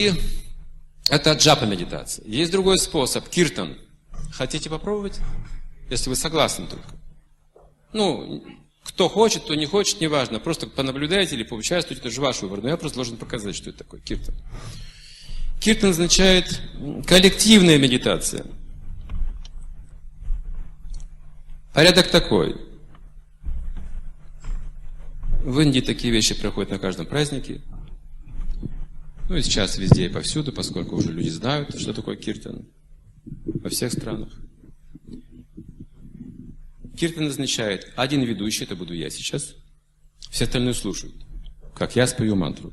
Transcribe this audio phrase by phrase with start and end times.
[0.00, 0.14] И
[1.10, 2.26] это джапа медитация.
[2.26, 3.76] Есть другой способ, киртан.
[4.32, 5.20] Хотите попробовать?
[5.90, 6.88] Если вы согласны только.
[7.92, 8.42] Ну,
[8.82, 10.40] кто хочет, кто не хочет, неважно.
[10.40, 12.62] Просто понаблюдайте или поучаствуйте, это же ваш выбор.
[12.62, 14.34] Но я просто должен показать, что это такое киртан.
[15.60, 16.62] Киртан означает
[17.06, 18.46] коллективная медитация.
[21.74, 22.56] Порядок такой.
[25.44, 27.60] В Индии такие вещи проходят на каждом празднике.
[29.30, 32.66] Ну и сейчас везде и повсюду, поскольку уже люди знают, что такое киртан.
[33.44, 34.32] Во всех странах.
[36.98, 39.54] Киртан означает один ведущий, это буду я сейчас,
[40.32, 41.14] все остальные слушают,
[41.76, 42.72] как я спою мантру.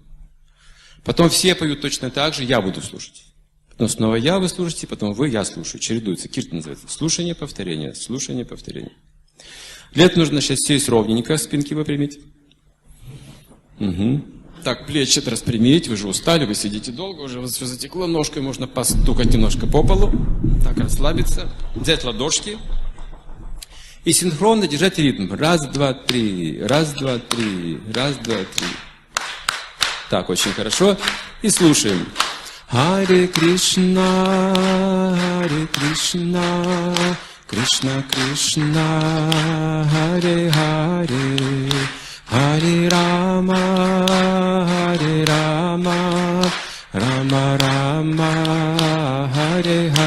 [1.06, 3.26] Потом все поют точно так же, я буду слушать.
[3.70, 5.80] Потом снова я, вы слушаете, потом вы, я слушаю.
[5.80, 6.28] Чередуется.
[6.28, 6.88] Киртан называется.
[6.90, 8.94] Слушание, повторение, слушание, повторение.
[9.94, 12.20] Этого нужно сейчас сесть ровненько, спинки выпрямить.
[13.80, 14.37] Угу.
[14.64, 19.34] Так, плечи распрямить, вы же устали, вы сидите долго, уже все затекло, ножкой можно постукать
[19.34, 20.12] немножко по полу,
[20.64, 22.58] так расслабиться, взять ладошки,
[24.08, 25.34] и синхронно держать ритм.
[25.34, 28.68] Раз, два, три, раз, два, три, раз, два, три.
[30.10, 30.96] Так, очень хорошо.
[31.42, 32.08] И слушаем.
[32.70, 34.24] Харе Кришна,
[35.14, 36.96] Харе Кришна,
[37.48, 41.70] Кришна Кришна, Харе Харе,
[42.30, 43.56] Харе Рама,
[44.70, 45.98] Харе Рама,
[46.94, 48.32] Рама Рама,
[49.34, 50.07] Харе Харе.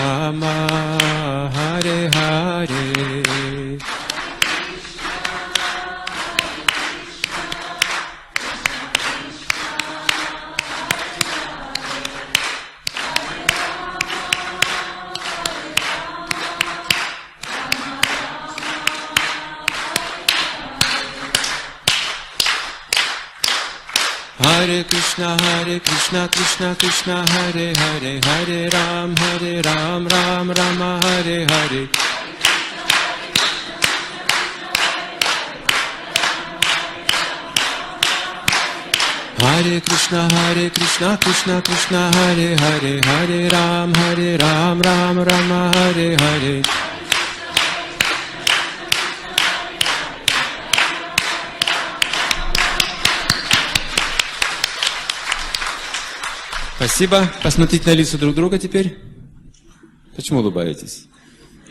[24.43, 31.45] Hare Krishna, Hare Krishna, Krishna Krishna, Hare Hare, Hare Ram, Hare Ram, Ram Rama, Hare
[31.45, 31.87] Hare.
[39.37, 46.15] Hare Krishna, Hare Krishna, Krishna Krishna, Hare Hare, Hare Ram, Hare Ram, Ram Rama, Hare
[46.17, 46.90] Hare.
[56.83, 57.31] Спасибо.
[57.43, 58.97] Посмотрите на лица друг друга теперь.
[60.15, 61.05] Почему улыбаетесь?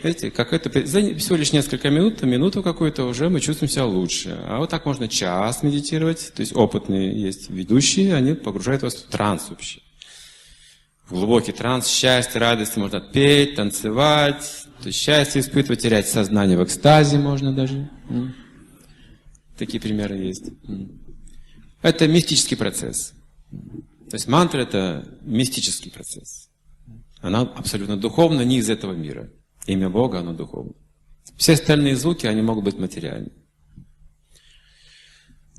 [0.01, 4.39] Видите, как это за всего лишь несколько минут, минуту какую-то уже мы чувствуем себя лучше.
[4.47, 6.31] А вот так можно час медитировать.
[6.33, 9.81] То есть опытные есть ведущие, они погружают вас в транс вообще.
[11.07, 16.63] В глубокий транс, счастье, радость, можно петь, танцевать, то есть счастье испытывать, терять сознание в
[16.63, 17.89] экстазе можно даже.
[19.57, 20.45] Такие примеры есть.
[21.81, 23.13] Это мистический процесс.
[24.11, 26.49] То есть мантра– это мистический процесс.
[27.21, 29.31] Она абсолютно духовна, не из этого мира.
[29.67, 30.73] Имя Бога, оно духовно.
[31.37, 33.31] Все остальные звуки, они могут быть материальны.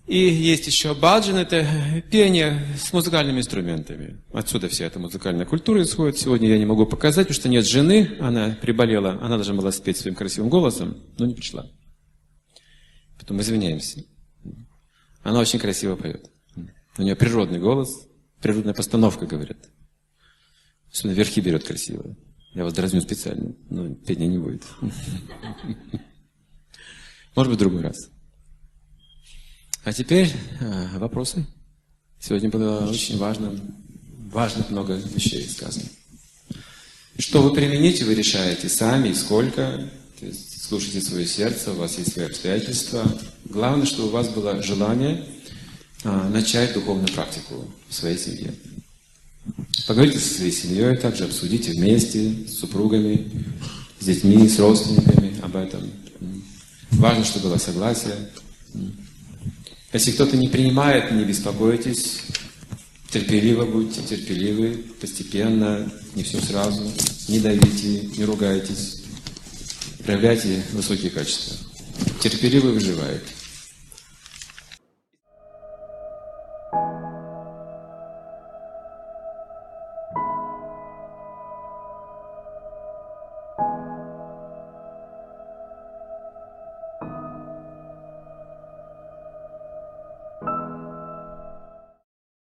[0.07, 1.67] И есть еще баджан, это
[2.11, 4.23] пение с музыкальными инструментами.
[4.35, 6.19] Отсюда вся эта музыкальная культура исходит.
[6.19, 9.97] Сегодня я не могу показать, потому что нет жены, она приболела, она должна была спеть
[9.97, 11.71] своим красивым голосом, но не пришла.
[13.19, 14.05] Потом извиняемся.
[15.23, 16.31] Она очень красиво поет.
[16.99, 18.09] У нее природный голос,
[18.43, 19.57] природная постановка, говорят.
[20.93, 22.17] Особенно верхи берет красиво.
[22.55, 24.65] Я вас дразню специально, но пения не будет.
[27.35, 28.11] Может быть, в другой раз.
[29.85, 30.31] А теперь
[30.61, 31.47] а, вопросы.
[32.21, 33.59] Сегодня было очень важно,
[34.31, 35.87] важно много вещей сказано.
[37.19, 39.89] Что вы примените, вы решаете сами, и сколько.
[40.21, 43.03] То есть слушайте свое сердце, у вас есть свои обстоятельства.
[43.47, 45.25] Главное, что у вас было желание
[46.05, 48.55] начать духовную практику в своей семье.
[49.87, 53.31] Поговорите со своей семьей, также обсудите вместе с супругами,
[54.01, 55.91] с детьми, с родственниками об этом.
[56.93, 58.15] Важно, чтобы было согласие.
[59.93, 62.23] Если кто-то не принимает, не беспокойтесь,
[63.11, 66.91] терпеливо будьте, терпеливы, постепенно, не все сразу,
[67.29, 69.03] не давите, не ругайтесь,
[70.05, 71.57] проявляйте высокие качества.
[72.21, 73.23] Терпеливо выживает.